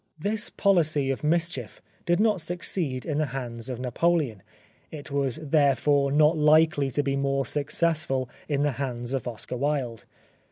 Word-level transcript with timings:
This 0.17 0.49
pohcy 0.49 1.13
of 1.13 1.23
mischief 1.23 1.79
did 2.07 2.19
not 2.19 2.41
succeed 2.41 3.05
in 3.05 3.19
the 3.19 3.27
hands 3.37 3.69
of 3.69 3.79
Napoleon; 3.79 4.41
it 4.89 5.11
was 5.11 5.35
therefore 5.35 6.11
not 6.11 6.35
likely 6.35 6.89
to 6.89 7.03
be 7.03 7.15
more 7.15 7.45
successful 7.45 8.27
in 8.49 8.63
the 8.63 8.71
hands 8.81 9.13
of 9.13 9.27
Oscar 9.27 9.57
Wilde. 9.57 10.05